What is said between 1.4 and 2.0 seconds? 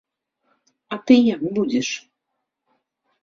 будзіш?